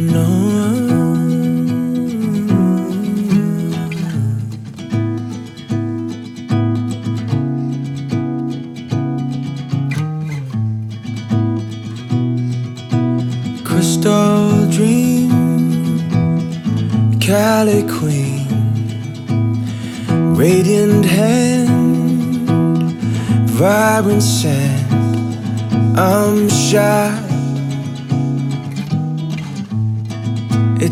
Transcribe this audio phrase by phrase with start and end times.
[0.00, 0.24] No.
[13.62, 15.28] Crystal dream,
[17.20, 18.46] Cali queen,
[20.34, 21.68] radiant hand,
[23.50, 25.98] vibrant sand.
[25.98, 27.29] I'm shy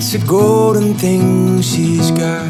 [0.01, 2.47] It's a golden thing she's got.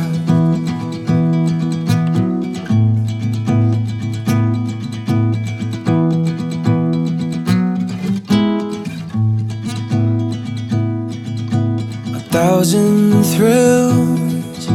[12.14, 14.68] A thousand thrills,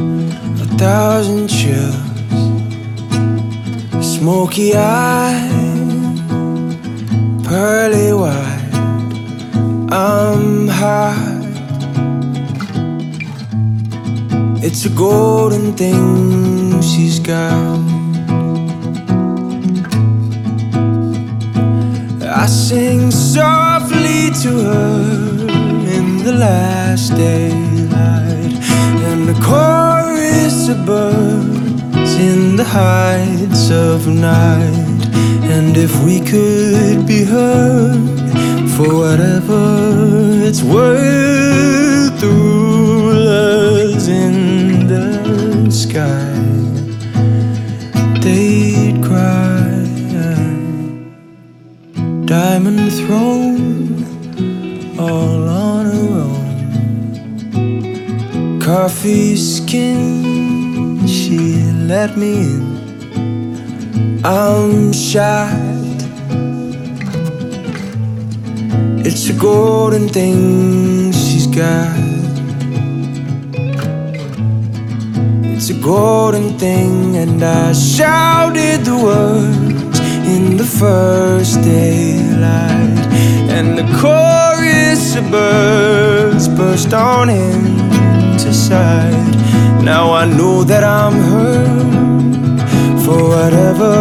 [0.59, 1.93] a thousand chills,
[4.03, 6.19] smoky eyes,
[7.45, 8.71] pearly white.
[9.91, 11.32] I'm high.
[14.65, 17.79] It's a golden thing she's got.
[22.23, 25.47] I sing softly to her
[25.97, 28.53] in the last daylight,
[29.09, 35.01] and the chorus of birds in the heights of night.
[35.55, 38.17] And if we could be heard
[38.77, 39.61] for whatever
[40.47, 42.62] it's worth, the
[52.63, 54.03] diamond throne
[54.97, 56.21] all on her
[57.59, 58.59] own.
[58.61, 64.21] Coffee skin, she let me in.
[64.23, 65.51] I'm shy.
[69.05, 71.97] It's a golden thing she's got.
[75.53, 79.62] It's a golden thing, and I shouted the words
[80.25, 83.07] in the first daylight,
[83.49, 89.33] and the chorus of birds burst on into sight.
[89.83, 92.59] Now I know that I'm heard
[93.03, 93.93] for whatever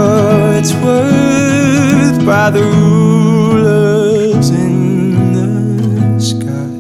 [0.58, 6.70] it's worth by the rulers in the sky.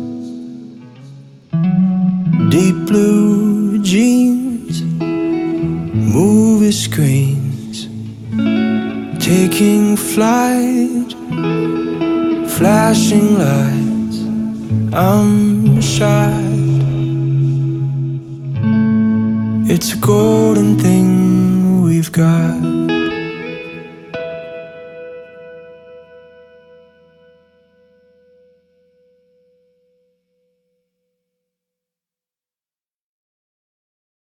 [2.48, 4.11] Deep blue jeans,
[9.22, 11.12] taking flight,
[12.50, 14.18] flashing lights.
[14.92, 16.42] I'm shy.
[19.72, 22.71] It's a golden thing we've got.